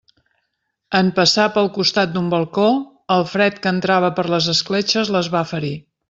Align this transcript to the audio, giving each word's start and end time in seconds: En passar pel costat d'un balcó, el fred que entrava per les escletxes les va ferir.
En 0.99 1.09
passar 1.19 1.43
pel 1.57 1.67
costat 1.75 2.15
d'un 2.15 2.31
balcó, 2.33 2.65
el 3.19 3.25
fred 3.37 3.59
que 3.65 3.73
entrava 3.77 4.09
per 4.21 4.25
les 4.37 4.47
escletxes 4.59 5.13
les 5.19 5.31
va 5.37 5.43
ferir. 5.57 5.75